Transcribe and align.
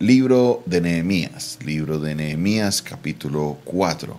Libro 0.00 0.62
de 0.64 0.80
Nehemías, 0.80 1.58
libro 1.64 1.98
de 1.98 2.14
Nehemías 2.14 2.82
capítulo 2.82 3.58
4. 3.64 4.16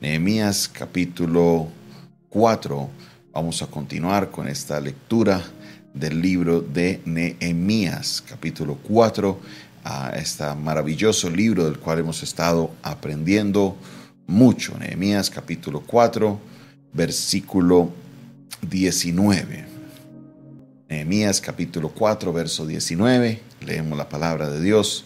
Nehemías 0.00 0.66
capítulo 0.66 1.68
4. 2.30 2.88
Vamos 3.30 3.60
a 3.60 3.66
continuar 3.66 4.30
con 4.30 4.48
esta 4.48 4.80
lectura 4.80 5.44
del 5.92 6.22
libro 6.22 6.62
de 6.62 7.02
Nehemías 7.04 8.24
capítulo 8.26 8.78
4, 8.82 9.38
a 9.84 10.08
este 10.16 10.54
maravilloso 10.54 11.28
libro 11.28 11.66
del 11.66 11.78
cual 11.78 11.98
hemos 11.98 12.22
estado 12.22 12.70
aprendiendo 12.82 13.76
mucho. 14.26 14.78
Nehemías 14.78 15.28
capítulo 15.28 15.82
4, 15.82 16.40
versículo 16.94 17.92
19. 18.62 19.66
Nehemías 20.88 21.42
capítulo 21.42 21.90
4, 21.90 22.32
verso 22.32 22.66
19. 22.66 23.49
Leemos 23.60 23.96
la 23.96 24.08
palabra 24.08 24.48
de 24.50 24.60
Dios 24.60 25.04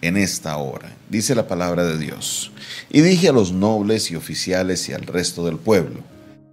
en 0.00 0.16
esta 0.16 0.56
hora. 0.56 0.94
Dice 1.08 1.34
la 1.34 1.46
palabra 1.46 1.84
de 1.84 1.98
Dios. 1.98 2.52
Y 2.90 3.00
dije 3.00 3.28
a 3.28 3.32
los 3.32 3.52
nobles 3.52 4.10
y 4.10 4.16
oficiales 4.16 4.88
y 4.88 4.92
al 4.92 5.06
resto 5.06 5.44
del 5.44 5.56
pueblo, 5.56 6.00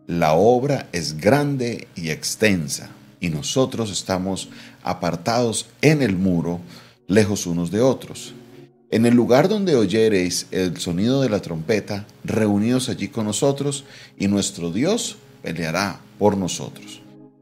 la 0.08 0.34
obra 0.34 0.88
es 0.92 1.18
grande 1.18 1.88
y 1.96 2.10
extensa, 2.10 2.90
y 3.20 3.30
nosotros 3.30 3.92
estamos 3.92 4.50
apartados 4.82 5.68
en 5.82 6.02
el 6.02 6.16
muro, 6.16 6.62
lejos 7.08 7.46
unos 7.46 7.70
de 7.70 7.82
otros. 7.82 8.34
En 8.92 9.06
el 9.06 9.14
lugar 9.14 9.50
donde 9.50 9.76
oyereis 9.76 10.48
el 10.50 10.78
sonido 10.78 11.22
de 11.22 11.30
la 11.30 11.42
trompeta, 11.42 12.08
reunidos 12.24 12.90
allí 12.90 13.08
con 13.08 13.26
nosotros, 13.26 13.86
y 14.18 14.28
nuestro 14.28 14.72
Dios 14.72 15.18
peleará 15.44 16.00
por 16.18 16.38
nosotros. 16.38 17.02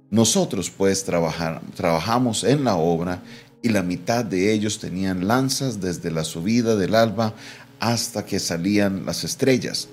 Nosotros 0.10 0.70
pues 0.70 1.06
trabajar, 1.06 1.62
trabajamos 1.76 2.44
en 2.44 2.64
la 2.64 2.76
obra 2.76 3.22
y 3.62 3.70
la 3.70 3.84
mitad 3.84 4.24
de 4.24 4.54
ellos 4.54 4.80
tenían 4.80 5.28
lanzas 5.28 5.82
desde 5.82 6.12
la 6.12 6.24
subida 6.24 6.76
del 6.76 6.96
alba 6.96 7.34
hasta 7.80 8.26
que 8.26 8.40
salían 8.40 9.06
las 9.06 9.24
estrellas. 9.24 9.90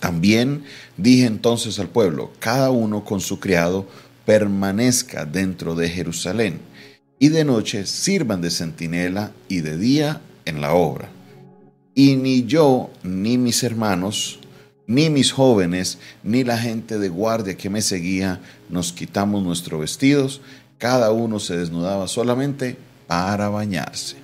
También 0.00 0.64
dije 0.96 1.26
entonces 1.26 1.78
al 1.78 1.88
pueblo, 1.88 2.32
cada 2.38 2.70
uno 2.70 3.04
con 3.04 3.20
su 3.20 3.40
criado 3.40 3.86
permanezca 4.24 5.24
dentro 5.24 5.74
de 5.74 5.88
Jerusalén, 5.88 6.60
y 7.18 7.28
de 7.30 7.44
noche 7.44 7.86
sirvan 7.86 8.42
de 8.42 8.50
centinela 8.50 9.32
y 9.48 9.60
de 9.60 9.78
día 9.78 10.20
en 10.44 10.60
la 10.60 10.74
obra. 10.74 11.08
Y 11.94 12.16
ni 12.16 12.44
yo 12.44 12.90
ni 13.02 13.38
mis 13.38 13.62
hermanos 13.62 14.40
ni 14.86 15.10
mis 15.10 15.32
jóvenes, 15.32 15.98
ni 16.22 16.44
la 16.44 16.58
gente 16.58 16.98
de 16.98 17.08
guardia 17.08 17.56
que 17.56 17.70
me 17.70 17.82
seguía 17.82 18.40
nos 18.68 18.92
quitamos 18.92 19.42
nuestros 19.42 19.80
vestidos, 19.80 20.40
cada 20.78 21.10
uno 21.10 21.38
se 21.40 21.56
desnudaba 21.56 22.08
solamente 22.08 22.76
para 23.06 23.48
bañarse. 23.48 24.16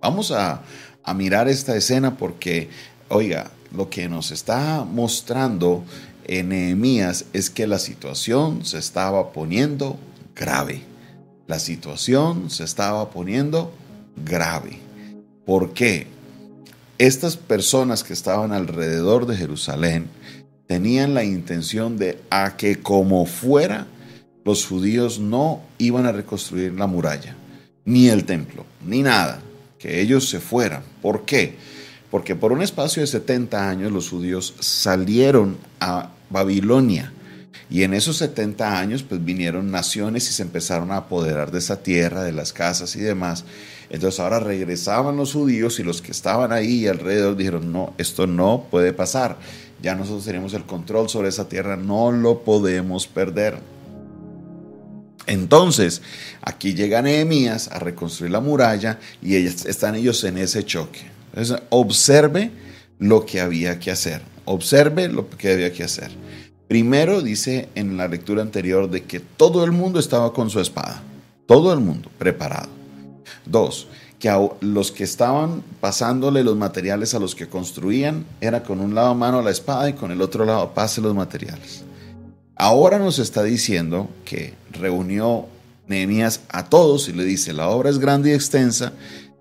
Vamos 0.00 0.32
a, 0.32 0.62
mirar 1.14 1.48
esta 1.48 1.76
escena 1.76 2.16
porque, 2.16 2.70
oiga, 3.08 3.50
lo 3.72 3.90
que 3.90 4.08
nos 4.08 4.30
está 4.30 4.84
mostrando 4.84 5.84
en 6.24 6.50
Nehemías 6.50 7.26
es 7.32 7.50
que 7.50 7.66
la 7.66 7.78
situación 7.78 8.64
se 8.64 8.78
estaba 8.78 9.32
poniendo 9.32 9.98
grave. 10.34 10.82
La 11.46 11.58
situación 11.58 12.50
se 12.50 12.64
estaba 12.64 13.10
poniendo 13.10 13.72
grave. 14.24 14.78
¿Por 15.44 15.72
qué? 15.72 16.06
Estas 16.98 17.36
personas 17.36 18.04
que 18.04 18.12
estaban 18.12 18.52
alrededor 18.52 19.26
de 19.26 19.36
Jerusalén 19.36 20.08
tenían 20.66 21.14
la 21.14 21.24
intención 21.24 21.98
de 21.98 22.20
a 22.30 22.56
que 22.56 22.80
como 22.80 23.26
fuera 23.26 23.86
los 24.44 24.66
judíos 24.66 25.18
no 25.18 25.62
iban 25.78 26.06
a 26.06 26.12
reconstruir 26.12 26.72
la 26.72 26.86
muralla, 26.86 27.36
ni 27.84 28.08
el 28.08 28.24
templo, 28.24 28.64
ni 28.84 29.02
nada, 29.02 29.40
que 29.78 30.00
ellos 30.00 30.28
se 30.28 30.40
fueran. 30.40 30.82
¿Por 31.00 31.24
qué? 31.24 31.56
Porque 32.10 32.36
por 32.36 32.52
un 32.52 32.62
espacio 32.62 33.00
de 33.00 33.06
70 33.06 33.68
años 33.68 33.92
los 33.92 34.10
judíos 34.10 34.54
salieron 34.60 35.56
a 35.80 36.10
Babilonia 36.30 37.12
y 37.70 37.84
en 37.84 37.94
esos 37.94 38.18
70 38.18 38.78
años 38.78 39.02
pues 39.02 39.24
vinieron 39.24 39.70
naciones 39.70 40.28
y 40.28 40.32
se 40.32 40.42
empezaron 40.42 40.90
a 40.90 40.98
apoderar 40.98 41.50
de 41.50 41.58
esa 41.58 41.82
tierra, 41.82 42.22
de 42.22 42.32
las 42.32 42.52
casas 42.52 42.96
y 42.96 43.00
demás. 43.00 43.46
Entonces 43.88 44.20
ahora 44.20 44.40
regresaban 44.40 45.16
los 45.16 45.32
judíos 45.32 45.78
y 45.78 45.82
los 45.82 46.02
que 46.02 46.12
estaban 46.12 46.52
ahí 46.52 46.86
alrededor 46.86 47.34
dijeron, 47.34 47.72
no, 47.72 47.94
esto 47.96 48.26
no 48.26 48.66
puede 48.70 48.92
pasar. 48.92 49.38
Ya 49.80 49.94
nosotros 49.94 50.24
tenemos 50.24 50.52
el 50.54 50.64
control 50.64 51.08
sobre 51.08 51.28
esa 51.28 51.48
tierra, 51.48 51.76
no 51.76 52.12
lo 52.12 52.40
podemos 52.40 53.06
perder. 53.06 53.58
Entonces, 55.26 56.02
aquí 56.42 56.74
llega 56.74 57.02
Nehemías 57.02 57.68
a 57.68 57.78
reconstruir 57.78 58.32
la 58.32 58.40
muralla 58.40 58.98
y 59.22 59.36
están 59.36 59.94
ellos 59.94 60.24
en 60.24 60.38
ese 60.38 60.64
choque. 60.64 61.00
Observe 61.70 62.50
lo 62.98 63.24
que 63.24 63.40
había 63.40 63.78
que 63.78 63.90
hacer. 63.90 64.22
Observe 64.44 65.08
lo 65.08 65.28
que 65.30 65.52
había 65.52 65.72
que 65.72 65.84
hacer. 65.84 66.10
Primero 66.68 67.20
dice 67.20 67.68
en 67.74 67.96
la 67.96 68.08
lectura 68.08 68.42
anterior 68.42 68.90
de 68.90 69.04
que 69.04 69.20
todo 69.20 69.64
el 69.64 69.72
mundo 69.72 70.00
estaba 70.00 70.32
con 70.32 70.50
su 70.50 70.58
espada, 70.58 71.02
todo 71.46 71.72
el 71.72 71.80
mundo 71.80 72.10
preparado. 72.18 72.70
Dos, 73.44 73.88
que 74.18 74.30
los 74.60 74.92
que 74.92 75.04
estaban 75.04 75.62
pasándole 75.80 76.44
los 76.44 76.56
materiales 76.56 77.14
a 77.14 77.18
los 77.18 77.34
que 77.34 77.48
construían 77.48 78.24
era 78.40 78.62
con 78.62 78.80
un 78.80 78.94
lado 78.94 79.14
mano 79.14 79.42
la 79.42 79.50
espada 79.50 79.90
y 79.90 79.94
con 79.94 80.12
el 80.12 80.22
otro 80.22 80.44
lado 80.44 80.72
pase 80.72 81.00
los 81.00 81.14
materiales. 81.14 81.84
Ahora 82.62 83.00
nos 83.00 83.18
está 83.18 83.42
diciendo 83.42 84.08
que 84.24 84.54
reunió 84.70 85.46
Nehemías 85.88 86.42
a 86.48 86.66
todos 86.66 87.08
y 87.08 87.12
le 87.12 87.24
dice, 87.24 87.52
la 87.52 87.68
obra 87.68 87.90
es 87.90 87.98
grande 87.98 88.30
y 88.30 88.34
extensa 88.34 88.92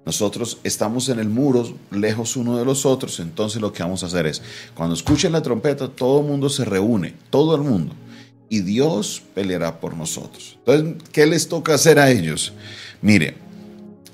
nosotros 0.07 0.57
estamos 0.63 1.07
en 1.07 1.19
el 1.19 1.29
muro, 1.29 1.71
lejos 1.91 2.35
uno 2.35 2.57
de 2.57 2.65
los 2.65 2.83
otros, 2.83 3.19
entonces 3.19 3.61
lo 3.61 3.71
que 3.73 3.83
vamos 3.83 4.01
a 4.01 4.07
hacer 4.07 4.25
es, 4.25 4.41
cuando 4.73 4.95
escuchen 4.95 5.33
la 5.33 5.43
trompeta, 5.43 5.87
todo 5.87 6.21
el 6.21 6.25
mundo 6.25 6.49
se 6.49 6.65
reúne, 6.65 7.13
todo 7.29 7.53
el 7.53 7.61
mundo, 7.61 7.93
y 8.49 8.61
Dios 8.61 9.21
peleará 9.35 9.79
por 9.79 9.95
nosotros. 9.95 10.57
Entonces, 10.65 11.03
¿qué 11.11 11.27
les 11.27 11.47
toca 11.47 11.75
hacer 11.75 11.99
a 11.99 12.09
ellos? 12.09 12.53
Mire, 13.03 13.35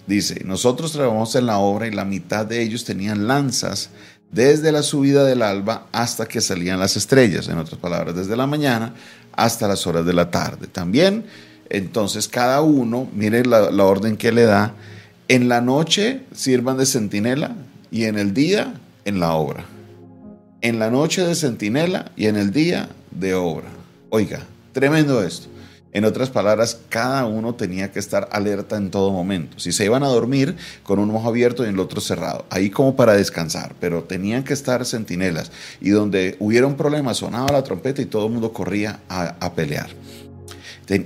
dice, 0.05 0.43
nosotros 0.43 0.91
trabajamos 0.91 1.33
en 1.35 1.45
la 1.45 1.59
obra 1.59 1.87
y 1.87 1.91
la 1.91 2.03
mitad 2.03 2.45
de 2.45 2.61
ellos 2.61 2.83
tenían 2.83 3.25
lanzas 3.25 3.89
desde 4.31 4.71
la 4.71 4.83
subida 4.83 5.23
del 5.23 5.41
alba 5.41 5.87
hasta 5.91 6.25
que 6.25 6.41
salían 6.41 6.79
las 6.79 6.97
estrellas, 6.97 7.47
en 7.47 7.57
otras 7.57 7.79
palabras, 7.79 8.15
desde 8.15 8.35
la 8.35 8.47
mañana 8.47 8.93
hasta 9.33 9.67
las 9.67 9.85
horas 9.87 10.05
de 10.05 10.13
la 10.13 10.31
tarde. 10.31 10.67
También, 10.67 11.25
entonces, 11.69 12.27
cada 12.27 12.61
uno, 12.61 13.07
mire 13.13 13.45
la, 13.45 13.71
la 13.71 13.83
orden 13.85 14.17
que 14.17 14.31
le 14.31 14.43
da, 14.43 14.73
en 15.27 15.49
la 15.49 15.61
noche 15.61 16.21
sirvan 16.33 16.77
de 16.77 16.85
centinela 16.85 17.55
y 17.91 18.05
en 18.05 18.17
el 18.17 18.33
día 18.33 18.73
en 19.05 19.19
la 19.19 19.33
obra. 19.33 19.65
En 20.61 20.79
la 20.79 20.89
noche 20.89 21.25
de 21.25 21.35
centinela 21.35 22.11
y 22.15 22.27
en 22.27 22.35
el 22.35 22.51
día 22.51 22.89
de 23.11 23.33
obra. 23.33 23.67
Oiga, 24.09 24.41
tremendo 24.73 25.23
esto. 25.23 25.47
En 25.97 26.05
otras 26.05 26.29
palabras, 26.29 26.77
cada 26.89 27.25
uno 27.25 27.55
tenía 27.55 27.91
que 27.91 27.97
estar 27.97 28.29
alerta 28.31 28.77
en 28.77 28.91
todo 28.91 29.11
momento. 29.11 29.57
Si 29.57 29.71
se 29.71 29.85
iban 29.85 30.03
a 30.03 30.07
dormir 30.07 30.55
con 30.83 30.99
un 30.99 31.09
ojo 31.09 31.27
abierto 31.27 31.65
y 31.65 31.69
el 31.69 31.79
otro 31.79 32.01
cerrado, 32.01 32.45
ahí 32.51 32.69
como 32.69 32.95
para 32.95 33.13
descansar, 33.13 33.73
pero 33.79 34.03
tenían 34.03 34.43
que 34.43 34.53
estar 34.53 34.85
centinelas. 34.85 35.51
Y 35.81 35.89
donde 35.89 36.35
hubiera 36.37 36.67
un 36.67 36.77
problema, 36.77 37.15
sonaba 37.15 37.51
la 37.51 37.63
trompeta 37.63 37.99
y 37.99 38.05
todo 38.05 38.27
el 38.27 38.33
mundo 38.33 38.53
corría 38.53 38.99
a, 39.09 39.37
a 39.39 39.55
pelear. 39.55 39.89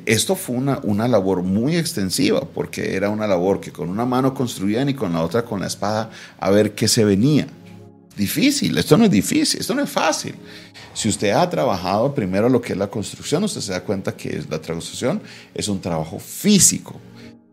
Esto 0.05 0.35
fue 0.35 0.57
una, 0.57 0.81
una, 0.83 1.07
labor 1.07 1.41
muy 1.41 1.77
extensiva 1.77 2.41
porque 2.41 2.97
era 2.97 3.09
una 3.09 3.27
labor 3.27 3.61
que 3.61 3.71
con 3.71 3.87
una 3.87 4.05
mano 4.05 4.33
construían 4.33 4.89
y 4.89 4.93
con 4.93 5.13
la 5.13 5.21
otra 5.21 5.45
con 5.45 5.61
la 5.61 5.67
espada 5.67 6.09
a 6.37 6.49
ver 6.49 6.75
qué 6.75 6.89
se 6.89 7.05
venía. 7.05 7.47
Difícil, 8.21 8.77
esto 8.77 8.99
no 8.99 9.05
es 9.05 9.09
difícil, 9.09 9.61
esto 9.61 9.73
no 9.73 9.81
es 9.81 9.89
fácil. 9.89 10.35
Si 10.93 11.09
usted 11.09 11.31
ha 11.31 11.49
trabajado 11.49 12.13
primero 12.13 12.49
lo 12.49 12.61
que 12.61 12.73
es 12.73 12.77
la 12.77 12.85
construcción, 12.85 13.43
usted 13.43 13.61
se 13.61 13.71
da 13.71 13.83
cuenta 13.83 14.15
que 14.15 14.43
la 14.47 14.59
construcción 14.59 15.19
es 15.55 15.67
un 15.67 15.81
trabajo 15.81 16.19
físico. 16.19 17.01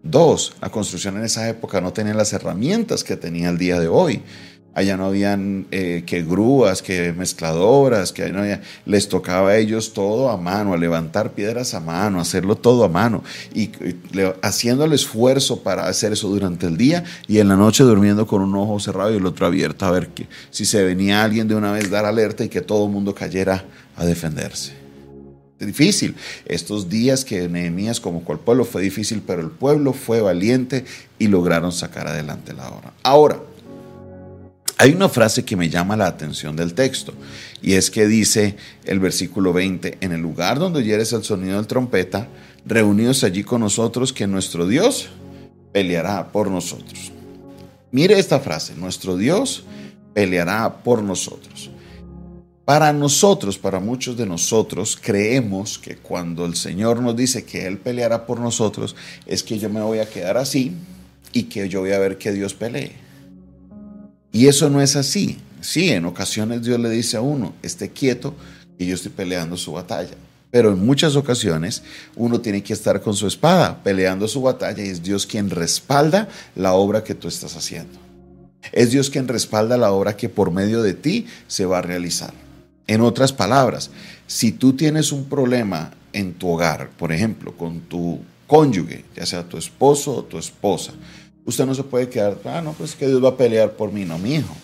Dos, 0.02 0.52
la 0.60 0.68
construcción 0.68 1.16
en 1.16 1.24
esa 1.24 1.48
época 1.48 1.80
no 1.80 1.90
tenía 1.94 2.12
las 2.12 2.34
herramientas 2.34 3.02
que 3.02 3.16
tenía 3.16 3.48
el 3.48 3.56
día 3.56 3.80
de 3.80 3.88
hoy. 3.88 4.20
Allá 4.78 4.96
no 4.96 5.06
habían 5.06 5.66
eh, 5.72 6.04
que 6.06 6.22
grúas, 6.22 6.82
que 6.82 7.12
mezcladoras, 7.12 8.12
que 8.12 8.30
no 8.30 8.44
les 8.86 9.08
tocaba 9.08 9.50
a 9.50 9.56
ellos 9.56 9.92
todo 9.92 10.30
a 10.30 10.36
mano, 10.36 10.72
a 10.72 10.76
levantar 10.76 11.32
piedras 11.32 11.74
a 11.74 11.80
mano, 11.80 12.20
hacerlo 12.20 12.54
todo 12.54 12.84
a 12.84 12.88
mano 12.88 13.24
y, 13.52 13.72
haciendo 14.40 14.84
el 14.84 14.92
esfuerzo 14.92 15.64
para 15.64 15.88
hacer 15.88 16.12
eso 16.12 16.28
durante 16.28 16.68
el 16.68 16.76
día 16.76 17.02
y 17.26 17.40
en 17.40 17.48
la 17.48 17.56
noche 17.56 17.82
durmiendo 17.82 18.28
con 18.28 18.40
un 18.40 18.54
ojo 18.54 18.78
cerrado 18.78 19.12
y 19.12 19.16
el 19.16 19.26
otro 19.26 19.46
abierto 19.46 19.84
a 19.84 19.90
ver 19.90 20.10
que, 20.10 20.28
si 20.52 20.64
se 20.64 20.84
venía 20.84 21.24
alguien 21.24 21.48
de 21.48 21.56
una 21.56 21.72
vez 21.72 21.90
dar 21.90 22.04
alerta 22.04 22.44
y 22.44 22.48
que 22.48 22.60
todo 22.60 22.86
el 22.86 22.92
mundo 22.92 23.16
cayera 23.16 23.64
a 23.96 24.04
defenderse. 24.04 24.74
Difícil. 25.58 26.14
Estos 26.46 26.88
días 26.88 27.24
que 27.24 27.48
Nehemías 27.48 27.98
como 27.98 28.22
cual 28.22 28.38
pueblo 28.38 28.64
fue 28.64 28.80
difícil, 28.80 29.24
pero 29.26 29.40
el 29.40 29.50
pueblo 29.50 29.92
fue 29.92 30.20
valiente 30.20 30.84
y 31.18 31.26
lograron 31.26 31.72
sacar 31.72 32.06
adelante 32.06 32.52
la 32.52 32.68
obra. 32.68 32.92
Ahora, 33.02 33.40
hay 34.78 34.92
una 34.92 35.08
frase 35.08 35.44
que 35.44 35.56
me 35.56 35.68
llama 35.68 35.96
la 35.96 36.06
atención 36.06 36.54
del 36.54 36.72
texto 36.72 37.12
y 37.60 37.74
es 37.74 37.90
que 37.90 38.06
dice 38.06 38.54
el 38.84 39.00
versículo 39.00 39.52
20, 39.52 39.98
en 40.00 40.12
el 40.12 40.20
lugar 40.20 40.60
donde 40.60 40.78
oyeres 40.78 41.12
el 41.12 41.24
sonido 41.24 41.56
del 41.56 41.66
trompeta, 41.66 42.28
reunidos 42.64 43.24
allí 43.24 43.42
con 43.42 43.60
nosotros 43.60 44.12
que 44.12 44.28
nuestro 44.28 44.68
Dios 44.68 45.08
peleará 45.72 46.30
por 46.30 46.48
nosotros. 46.48 47.10
Mire 47.90 48.18
esta 48.20 48.38
frase, 48.38 48.74
nuestro 48.76 49.16
Dios 49.16 49.64
peleará 50.14 50.82
por 50.84 51.02
nosotros. 51.02 51.70
Para 52.64 52.92
nosotros, 52.92 53.58
para 53.58 53.80
muchos 53.80 54.16
de 54.16 54.26
nosotros, 54.26 54.96
creemos 55.00 55.78
que 55.78 55.96
cuando 55.96 56.44
el 56.44 56.54
Señor 56.54 57.00
nos 57.00 57.16
dice 57.16 57.44
que 57.44 57.66
Él 57.66 57.78
peleará 57.78 58.26
por 58.26 58.38
nosotros, 58.38 58.94
es 59.26 59.42
que 59.42 59.58
yo 59.58 59.70
me 59.70 59.80
voy 59.80 59.98
a 59.98 60.08
quedar 60.08 60.36
así 60.36 60.72
y 61.32 61.44
que 61.44 61.68
yo 61.68 61.80
voy 61.80 61.92
a 61.92 61.98
ver 61.98 62.18
que 62.18 62.30
Dios 62.30 62.54
pelee. 62.54 63.07
Y 64.32 64.46
eso 64.46 64.68
no 64.70 64.80
es 64.80 64.96
así. 64.96 65.38
Sí, 65.60 65.90
en 65.90 66.04
ocasiones 66.04 66.62
Dios 66.62 66.78
le 66.78 66.90
dice 66.90 67.16
a 67.16 67.20
uno, 67.20 67.54
esté 67.62 67.90
quieto 67.90 68.34
y 68.78 68.86
yo 68.86 68.94
estoy 68.94 69.10
peleando 69.10 69.56
su 69.56 69.72
batalla. 69.72 70.14
Pero 70.50 70.72
en 70.72 70.84
muchas 70.84 71.16
ocasiones 71.16 71.82
uno 72.16 72.40
tiene 72.40 72.62
que 72.62 72.72
estar 72.72 73.02
con 73.02 73.14
su 73.14 73.26
espada 73.26 73.82
peleando 73.82 74.28
su 74.28 74.40
batalla 74.40 74.82
y 74.82 74.88
es 74.88 75.02
Dios 75.02 75.26
quien 75.26 75.50
respalda 75.50 76.28
la 76.54 76.72
obra 76.72 77.04
que 77.04 77.14
tú 77.14 77.28
estás 77.28 77.56
haciendo. 77.56 77.98
Es 78.72 78.90
Dios 78.90 79.10
quien 79.10 79.28
respalda 79.28 79.76
la 79.76 79.92
obra 79.92 80.16
que 80.16 80.28
por 80.28 80.50
medio 80.50 80.82
de 80.82 80.94
ti 80.94 81.26
se 81.46 81.66
va 81.66 81.78
a 81.78 81.82
realizar. 81.82 82.32
En 82.86 83.02
otras 83.02 83.32
palabras, 83.32 83.90
si 84.26 84.52
tú 84.52 84.74
tienes 84.74 85.12
un 85.12 85.24
problema 85.24 85.90
en 86.12 86.32
tu 86.34 86.48
hogar, 86.48 86.90
por 86.96 87.12
ejemplo, 87.12 87.56
con 87.56 87.80
tu 87.80 88.20
cónyuge, 88.46 89.04
ya 89.14 89.26
sea 89.26 89.46
tu 89.46 89.58
esposo 89.58 90.16
o 90.16 90.24
tu 90.24 90.38
esposa, 90.38 90.92
usted 91.48 91.64
no 91.64 91.74
se 91.74 91.82
puede 91.82 92.10
quedar, 92.10 92.36
ah, 92.44 92.60
no, 92.60 92.74
pues 92.74 92.94
que 92.94 93.06
Dios 93.06 93.24
va 93.24 93.30
a 93.30 93.36
pelear 93.36 93.72
por 93.72 93.90
mí, 93.90 94.04
no, 94.04 94.18
mi 94.18 94.34
hijo, 94.34 94.54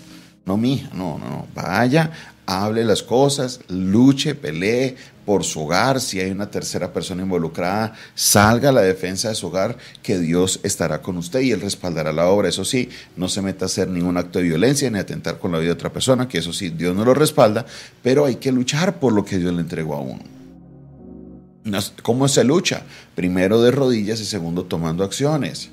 no, 0.44 0.58
mi 0.58 0.74
hija, 0.74 0.90
no, 0.92 1.18
no, 1.18 1.30
no, 1.30 1.46
vaya, 1.54 2.12
hable 2.44 2.84
las 2.84 3.02
cosas, 3.02 3.60
luche, 3.68 4.34
pelee 4.34 4.94
por 5.24 5.44
su 5.44 5.62
hogar, 5.62 5.98
si 5.98 6.20
hay 6.20 6.30
una 6.30 6.50
tercera 6.50 6.92
persona 6.92 7.22
involucrada, 7.22 7.94
salga 8.14 8.68
a 8.68 8.72
la 8.72 8.82
defensa 8.82 9.30
de 9.30 9.34
su 9.34 9.46
hogar, 9.46 9.78
que 10.02 10.18
Dios 10.18 10.60
estará 10.62 11.00
con 11.00 11.16
usted 11.16 11.40
y 11.40 11.52
Él 11.52 11.62
respaldará 11.62 12.12
la 12.12 12.26
obra. 12.26 12.50
Eso 12.50 12.66
sí, 12.66 12.90
no 13.16 13.30
se 13.30 13.40
meta 13.40 13.64
a 13.64 13.66
hacer 13.66 13.88
ningún 13.88 14.18
acto 14.18 14.38
de 14.38 14.44
violencia 14.44 14.90
ni 14.90 14.98
atentar 14.98 15.38
con 15.38 15.52
la 15.52 15.58
vida 15.60 15.68
de 15.68 15.72
otra 15.72 15.90
persona, 15.90 16.28
que 16.28 16.36
eso 16.36 16.52
sí, 16.52 16.68
Dios 16.68 16.94
no 16.94 17.06
lo 17.06 17.14
respalda, 17.14 17.64
pero 18.02 18.26
hay 18.26 18.36
que 18.36 18.52
luchar 18.52 19.00
por 19.00 19.14
lo 19.14 19.24
que 19.24 19.38
Dios 19.38 19.54
le 19.54 19.62
entregó 19.62 19.94
a 19.94 20.00
uno. 20.00 20.22
¿Cómo 22.02 22.28
se 22.28 22.44
lucha? 22.44 22.82
Primero 23.14 23.62
de 23.62 23.70
rodillas 23.70 24.20
y 24.20 24.26
segundo 24.26 24.64
tomando 24.64 25.02
acciones. 25.02 25.70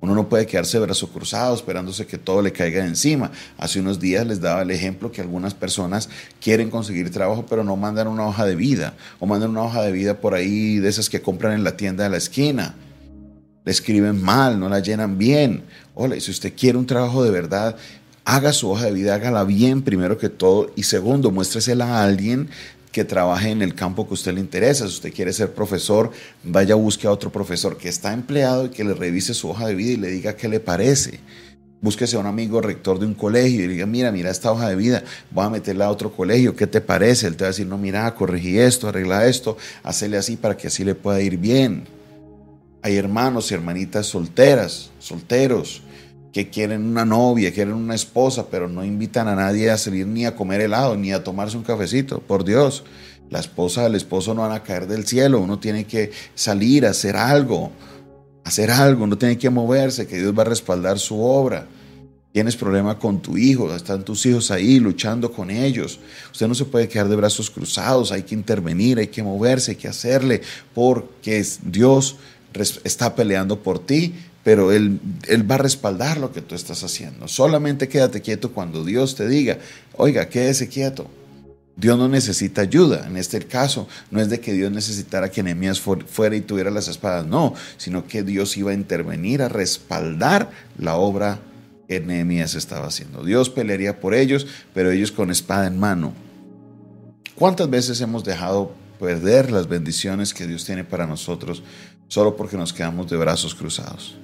Uno 0.00 0.14
no 0.14 0.28
puede 0.28 0.46
quedarse 0.46 0.78
brazo 0.78 1.08
cruzado 1.08 1.54
esperándose 1.54 2.06
que 2.06 2.18
todo 2.18 2.42
le 2.42 2.52
caiga 2.52 2.84
encima. 2.84 3.30
Hace 3.56 3.80
unos 3.80 3.98
días 3.98 4.26
les 4.26 4.40
daba 4.40 4.62
el 4.62 4.70
ejemplo 4.70 5.10
que 5.10 5.22
algunas 5.22 5.54
personas 5.54 6.10
quieren 6.40 6.70
conseguir 6.70 7.10
trabajo 7.10 7.46
pero 7.48 7.64
no 7.64 7.76
mandan 7.76 8.08
una 8.08 8.26
hoja 8.26 8.44
de 8.44 8.56
vida 8.56 8.94
o 9.18 9.26
mandan 9.26 9.50
una 9.50 9.62
hoja 9.62 9.82
de 9.82 9.92
vida 9.92 10.20
por 10.20 10.34
ahí 10.34 10.78
de 10.78 10.88
esas 10.88 11.08
que 11.08 11.22
compran 11.22 11.54
en 11.54 11.64
la 11.64 11.76
tienda 11.76 12.04
de 12.04 12.10
la 12.10 12.18
esquina. 12.18 12.74
Le 13.64 13.72
escriben 13.72 14.22
mal, 14.22 14.60
no 14.60 14.68
la 14.68 14.80
llenan 14.80 15.18
bien. 15.18 15.64
Hola, 15.94 16.20
si 16.20 16.30
usted 16.30 16.52
quiere 16.54 16.78
un 16.78 16.86
trabajo 16.86 17.24
de 17.24 17.30
verdad, 17.30 17.76
haga 18.24 18.52
su 18.52 18.70
hoja 18.70 18.84
de 18.84 18.92
vida, 18.92 19.14
hágala 19.14 19.44
bien 19.44 19.82
primero 19.82 20.18
que 20.18 20.28
todo 20.28 20.70
y 20.76 20.82
segundo, 20.82 21.30
muéstresela 21.30 21.86
a 21.86 22.04
alguien 22.04 22.50
que 22.96 23.04
trabaje 23.04 23.50
en 23.50 23.60
el 23.60 23.74
campo 23.74 24.06
que 24.06 24.12
a 24.12 24.14
usted 24.14 24.32
le 24.32 24.40
interesa. 24.40 24.88
Si 24.88 24.94
usted 24.94 25.12
quiere 25.12 25.30
ser 25.30 25.52
profesor, 25.52 26.12
vaya 26.42 26.72
a 26.72 26.78
busque 26.78 27.06
a 27.06 27.10
otro 27.10 27.30
profesor 27.30 27.76
que 27.76 27.90
está 27.90 28.14
empleado 28.14 28.64
y 28.64 28.68
que 28.70 28.84
le 28.84 28.94
revise 28.94 29.34
su 29.34 29.50
hoja 29.50 29.66
de 29.66 29.74
vida 29.74 29.90
y 29.90 29.96
le 29.98 30.08
diga 30.08 30.34
qué 30.34 30.48
le 30.48 30.60
parece. 30.60 31.20
Búsquese 31.82 32.16
a 32.16 32.20
un 32.20 32.24
amigo 32.24 32.62
rector 32.62 32.98
de 32.98 33.04
un 33.04 33.12
colegio 33.12 33.62
y 33.62 33.66
diga, 33.66 33.84
mira, 33.84 34.10
mira 34.12 34.30
esta 34.30 34.50
hoja 34.50 34.70
de 34.70 34.76
vida, 34.76 35.04
voy 35.30 35.44
a 35.44 35.50
meterla 35.50 35.84
a 35.84 35.90
otro 35.90 36.10
colegio, 36.10 36.56
¿qué 36.56 36.66
te 36.66 36.80
parece? 36.80 37.26
Él 37.26 37.36
te 37.36 37.44
va 37.44 37.48
a 37.48 37.50
decir, 37.50 37.66
no, 37.66 37.76
mira, 37.76 38.14
corregí 38.14 38.58
esto, 38.58 38.88
arregla 38.88 39.26
esto, 39.26 39.58
hacele 39.82 40.16
así 40.16 40.38
para 40.38 40.56
que 40.56 40.68
así 40.68 40.82
le 40.82 40.94
pueda 40.94 41.20
ir 41.20 41.36
bien. 41.36 41.84
Hay 42.80 42.96
hermanos 42.96 43.50
y 43.50 43.54
hermanitas 43.56 44.06
solteras, 44.06 44.88
solteros, 45.00 45.82
que 46.32 46.50
quieren 46.50 46.84
una 46.84 47.04
novia, 47.04 47.52
quieren 47.52 47.74
una 47.74 47.94
esposa, 47.94 48.46
pero 48.50 48.68
no 48.68 48.84
invitan 48.84 49.28
a 49.28 49.34
nadie 49.34 49.70
a 49.70 49.78
salir 49.78 50.06
ni 50.06 50.26
a 50.26 50.36
comer 50.36 50.60
helado, 50.60 50.96
ni 50.96 51.12
a 51.12 51.24
tomarse 51.24 51.56
un 51.56 51.62
cafecito. 51.62 52.20
Por 52.20 52.44
Dios, 52.44 52.84
la 53.30 53.40
esposa, 53.40 53.86
el 53.86 53.94
esposo 53.94 54.34
no 54.34 54.42
van 54.42 54.52
a 54.52 54.62
caer 54.62 54.86
del 54.86 55.06
cielo. 55.06 55.40
Uno 55.40 55.58
tiene 55.58 55.84
que 55.84 56.10
salir 56.34 56.86
a 56.86 56.90
hacer 56.90 57.16
algo, 57.16 57.72
hacer 58.44 58.70
algo, 58.70 59.04
uno 59.04 59.18
tiene 59.18 59.38
que 59.38 59.50
moverse, 59.50 60.06
que 60.06 60.18
Dios 60.18 60.36
va 60.36 60.42
a 60.42 60.46
respaldar 60.46 60.98
su 60.98 61.20
obra. 61.20 61.66
Tienes 62.32 62.54
problema 62.54 62.98
con 62.98 63.22
tu 63.22 63.38
hijo, 63.38 63.74
están 63.74 64.04
tus 64.04 64.26
hijos 64.26 64.50
ahí 64.50 64.78
luchando 64.78 65.32
con 65.32 65.50
ellos. 65.50 65.98
Usted 66.30 66.46
no 66.46 66.54
se 66.54 66.66
puede 66.66 66.86
quedar 66.86 67.08
de 67.08 67.16
brazos 67.16 67.50
cruzados, 67.50 68.12
hay 68.12 68.24
que 68.24 68.34
intervenir, 68.34 68.98
hay 68.98 69.06
que 69.06 69.22
moverse, 69.22 69.70
hay 69.70 69.76
que 69.78 69.88
hacerle, 69.88 70.42
porque 70.74 71.42
Dios 71.62 72.16
está 72.84 73.14
peleando 73.14 73.62
por 73.62 73.78
ti 73.78 74.14
pero 74.46 74.70
él, 74.70 75.00
él 75.26 75.50
va 75.50 75.56
a 75.56 75.58
respaldar 75.58 76.18
lo 76.18 76.32
que 76.32 76.40
tú 76.40 76.54
estás 76.54 76.84
haciendo. 76.84 77.26
Solamente 77.26 77.88
quédate 77.88 78.22
quieto 78.22 78.52
cuando 78.52 78.84
Dios 78.84 79.16
te 79.16 79.26
diga, 79.26 79.58
oiga, 79.94 80.28
quédese 80.28 80.68
quieto. 80.68 81.10
Dios 81.74 81.98
no 81.98 82.08
necesita 82.08 82.60
ayuda. 82.60 83.08
En 83.08 83.16
este 83.16 83.40
caso, 83.40 83.88
no 84.12 84.20
es 84.20 84.30
de 84.30 84.38
que 84.38 84.52
Dios 84.52 84.70
necesitara 84.70 85.32
que 85.32 85.42
Nehemías 85.42 85.80
fuera 85.80 86.36
y 86.36 86.42
tuviera 86.42 86.70
las 86.70 86.86
espadas, 86.86 87.26
no, 87.26 87.54
sino 87.76 88.06
que 88.06 88.22
Dios 88.22 88.56
iba 88.56 88.70
a 88.70 88.74
intervenir 88.74 89.42
a 89.42 89.48
respaldar 89.48 90.48
la 90.78 90.94
obra 90.94 91.40
que 91.88 91.98
Nehemías 91.98 92.54
estaba 92.54 92.86
haciendo. 92.86 93.24
Dios 93.24 93.50
pelearía 93.50 93.98
por 93.98 94.14
ellos, 94.14 94.46
pero 94.72 94.92
ellos 94.92 95.10
con 95.10 95.32
espada 95.32 95.66
en 95.66 95.80
mano. 95.80 96.12
¿Cuántas 97.34 97.68
veces 97.68 98.00
hemos 98.00 98.22
dejado 98.22 98.76
perder 99.00 99.50
las 99.50 99.66
bendiciones 99.66 100.32
que 100.32 100.46
Dios 100.46 100.64
tiene 100.64 100.84
para 100.84 101.04
nosotros 101.04 101.64
solo 102.06 102.36
porque 102.36 102.56
nos 102.56 102.72
quedamos 102.72 103.10
de 103.10 103.16
brazos 103.16 103.52
cruzados? 103.52 104.16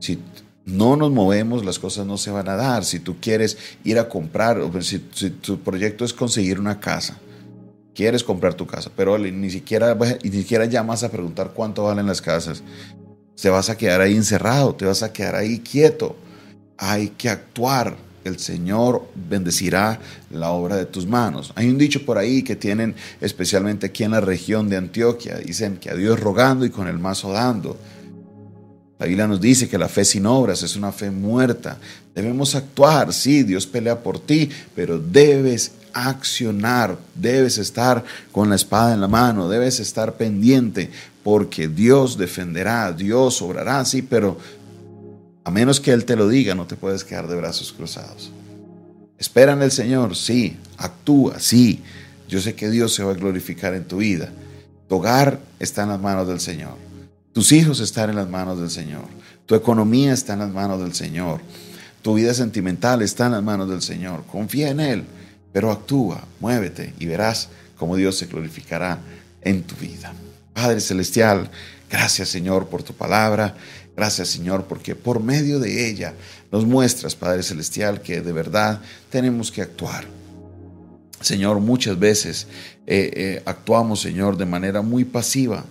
Si 0.00 0.18
no 0.64 0.96
nos 0.96 1.10
movemos, 1.10 1.64
las 1.64 1.78
cosas 1.78 2.06
no 2.06 2.16
se 2.16 2.30
van 2.30 2.48
a 2.48 2.56
dar. 2.56 2.84
Si 2.84 3.00
tú 3.00 3.16
quieres 3.20 3.56
ir 3.84 3.98
a 3.98 4.08
comprar, 4.08 4.58
o 4.58 4.82
si, 4.82 4.98
tu 4.98 5.60
proyecto 5.60 6.04
es 6.04 6.12
conseguir 6.12 6.58
una 6.58 6.80
casa, 6.80 7.18
quieres 7.94 8.24
comprar 8.24 8.54
tu 8.54 8.66
casa, 8.66 8.90
pero 8.96 9.18
ni 9.18 9.50
siquiera, 9.50 9.96
ni 10.22 10.30
siquiera 10.30 10.64
llamas 10.64 11.02
a 11.04 11.10
preguntar 11.10 11.52
cuánto 11.54 11.84
valen 11.84 12.06
las 12.06 12.22
casas. 12.22 12.62
Te 13.40 13.48
vas 13.48 13.70
a 13.70 13.76
quedar 13.76 14.00
ahí 14.00 14.16
encerrado, 14.16 14.74
te 14.74 14.84
vas 14.84 15.02
a 15.02 15.12
quedar 15.12 15.34
ahí 15.34 15.60
quieto. 15.60 16.16
Hay 16.76 17.08
que 17.10 17.28
actuar. 17.28 17.96
El 18.22 18.38
Señor 18.38 19.08
bendecirá 19.14 19.98
la 20.30 20.50
obra 20.50 20.76
de 20.76 20.84
tus 20.84 21.06
manos. 21.06 21.54
Hay 21.56 21.70
un 21.70 21.78
dicho 21.78 22.04
por 22.04 22.18
ahí 22.18 22.42
que 22.42 22.54
tienen 22.54 22.94
especialmente 23.22 23.86
aquí 23.86 24.04
en 24.04 24.10
la 24.10 24.20
región 24.20 24.68
de 24.68 24.76
Antioquia. 24.76 25.38
Dicen 25.38 25.78
que 25.78 25.88
a 25.88 25.94
Dios 25.94 26.20
rogando 26.20 26.66
y 26.66 26.70
con 26.70 26.86
el 26.86 26.98
mazo 26.98 27.32
dando. 27.32 27.78
La 29.00 29.06
Biblia 29.06 29.26
nos 29.26 29.40
dice 29.40 29.66
que 29.66 29.78
la 29.78 29.88
fe 29.88 30.04
sin 30.04 30.26
obras 30.26 30.62
es 30.62 30.76
una 30.76 30.92
fe 30.92 31.10
muerta. 31.10 31.78
Debemos 32.14 32.54
actuar, 32.54 33.14
sí, 33.14 33.44
Dios 33.44 33.66
pelea 33.66 34.02
por 34.02 34.20
ti, 34.20 34.50
pero 34.76 34.98
debes 34.98 35.72
accionar, 35.94 36.98
debes 37.14 37.56
estar 37.56 38.04
con 38.30 38.50
la 38.50 38.56
espada 38.56 38.92
en 38.92 39.00
la 39.00 39.08
mano, 39.08 39.48
debes 39.48 39.80
estar 39.80 40.18
pendiente, 40.18 40.90
porque 41.24 41.66
Dios 41.66 42.18
defenderá, 42.18 42.92
Dios 42.92 43.40
obrará, 43.40 43.86
sí, 43.86 44.02
pero 44.02 44.36
a 45.44 45.50
menos 45.50 45.80
que 45.80 45.92
Él 45.92 46.04
te 46.04 46.14
lo 46.14 46.28
diga, 46.28 46.54
no 46.54 46.66
te 46.66 46.76
puedes 46.76 47.02
quedar 47.02 47.26
de 47.26 47.36
brazos 47.36 47.72
cruzados. 47.72 48.30
Espera 49.16 49.54
en 49.54 49.62
el 49.62 49.70
Señor, 49.70 50.14
sí, 50.14 50.58
actúa, 50.76 51.40
sí. 51.40 51.82
Yo 52.28 52.38
sé 52.38 52.54
que 52.54 52.68
Dios 52.68 52.92
se 52.92 53.02
va 53.02 53.12
a 53.12 53.14
glorificar 53.14 53.72
en 53.72 53.84
tu 53.84 53.96
vida. 53.96 54.30
Tu 54.90 54.96
hogar 54.96 55.40
está 55.58 55.84
en 55.84 55.88
las 55.88 56.00
manos 56.02 56.28
del 56.28 56.38
Señor. 56.38 56.89
Tus 57.32 57.52
hijos 57.52 57.78
están 57.78 58.10
en 58.10 58.16
las 58.16 58.28
manos 58.28 58.58
del 58.58 58.70
Señor. 58.70 59.04
Tu 59.46 59.54
economía 59.54 60.12
está 60.12 60.32
en 60.32 60.40
las 60.40 60.50
manos 60.52 60.80
del 60.80 60.94
Señor. 60.94 61.40
Tu 62.02 62.14
vida 62.14 62.34
sentimental 62.34 63.02
está 63.02 63.26
en 63.26 63.32
las 63.32 63.42
manos 63.42 63.68
del 63.68 63.82
Señor. 63.82 64.24
Confía 64.26 64.70
en 64.70 64.80
Él, 64.80 65.04
pero 65.52 65.70
actúa, 65.70 66.24
muévete 66.40 66.94
y 66.98 67.06
verás 67.06 67.48
cómo 67.76 67.94
Dios 67.96 68.16
se 68.16 68.26
glorificará 68.26 68.98
en 69.42 69.62
tu 69.62 69.76
vida. 69.76 70.12
Padre 70.54 70.80
Celestial, 70.80 71.50
gracias 71.88 72.28
Señor 72.28 72.68
por 72.68 72.82
tu 72.82 72.94
palabra. 72.94 73.54
Gracias 73.96 74.28
Señor 74.28 74.64
porque 74.64 74.94
por 74.96 75.22
medio 75.22 75.60
de 75.60 75.88
ella 75.88 76.14
nos 76.50 76.64
muestras, 76.64 77.14
Padre 77.14 77.42
Celestial, 77.42 78.02
que 78.02 78.22
de 78.22 78.32
verdad 78.32 78.80
tenemos 79.08 79.52
que 79.52 79.62
actuar. 79.62 80.04
Señor, 81.20 81.60
muchas 81.60 81.98
veces 81.98 82.46
eh, 82.86 83.10
eh, 83.14 83.42
actuamos, 83.44 84.00
Señor, 84.00 84.36
de 84.36 84.46
manera 84.46 84.82
muy 84.82 85.04
pasiva 85.04 85.64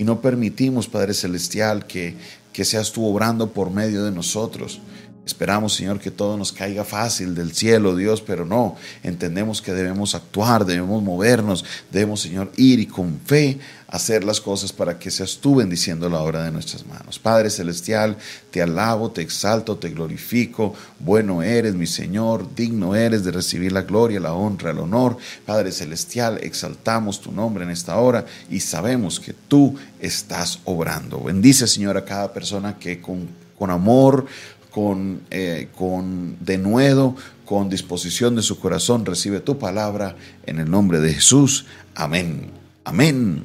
y 0.00 0.04
no 0.04 0.22
permitimos, 0.22 0.88
Padre 0.88 1.12
Celestial, 1.12 1.86
que, 1.86 2.14
que 2.54 2.64
seas 2.64 2.90
tú 2.90 3.04
obrando 3.04 3.50
por 3.50 3.70
medio 3.70 4.02
de 4.02 4.10
nosotros. 4.10 4.80
Esperamos, 5.24 5.74
Señor, 5.74 6.00
que 6.00 6.10
todo 6.10 6.36
nos 6.36 6.50
caiga 6.50 6.82
fácil 6.82 7.34
del 7.34 7.52
cielo, 7.52 7.94
Dios, 7.94 8.22
pero 8.22 8.46
no. 8.46 8.76
Entendemos 9.02 9.60
que 9.60 9.72
debemos 9.72 10.14
actuar, 10.14 10.64
debemos 10.64 11.02
movernos, 11.02 11.64
debemos, 11.92 12.20
Señor, 12.22 12.50
ir 12.56 12.80
y 12.80 12.86
con 12.86 13.20
fe 13.24 13.58
hacer 13.86 14.24
las 14.24 14.40
cosas 14.40 14.72
para 14.72 14.98
que 14.98 15.10
seas 15.10 15.38
tú 15.38 15.56
bendiciendo 15.56 16.08
la 16.08 16.20
obra 16.20 16.44
de 16.44 16.50
nuestras 16.50 16.86
manos. 16.86 17.18
Padre 17.18 17.50
Celestial, 17.50 18.16
te 18.50 18.62
alabo, 18.62 19.10
te 19.10 19.20
exalto, 19.20 19.76
te 19.76 19.90
glorifico. 19.90 20.74
Bueno 20.98 21.42
eres, 21.42 21.74
mi 21.74 21.86
Señor, 21.86 22.54
digno 22.54 22.94
eres 22.94 23.22
de 23.22 23.32
recibir 23.32 23.72
la 23.72 23.82
gloria, 23.82 24.20
la 24.20 24.32
honra, 24.32 24.70
el 24.70 24.78
honor. 24.78 25.18
Padre 25.44 25.70
Celestial, 25.70 26.38
exaltamos 26.42 27.20
tu 27.20 27.30
nombre 27.30 27.64
en 27.64 27.70
esta 27.70 27.98
hora 27.98 28.24
y 28.48 28.60
sabemos 28.60 29.20
que 29.20 29.34
tú 29.34 29.76
estás 30.00 30.60
obrando. 30.64 31.20
Bendice, 31.22 31.66
Señor, 31.66 31.98
a 31.98 32.04
cada 32.04 32.32
persona 32.32 32.78
que 32.78 33.00
con 33.00 33.50
con 33.60 33.70
amor, 33.70 34.24
con, 34.70 35.22
eh, 35.30 35.68
con 35.76 36.36
denuedo, 36.40 37.16
con 37.44 37.68
disposición 37.68 38.36
de 38.36 38.42
su 38.42 38.58
corazón, 38.58 39.04
recibe 39.04 39.40
tu 39.40 39.58
palabra 39.58 40.16
en 40.46 40.60
el 40.60 40.70
nombre 40.70 41.00
de 41.00 41.14
Jesús. 41.14 41.66
Amén, 41.94 42.50
amén 42.84 43.44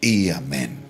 y 0.00 0.30
amén. 0.30 0.86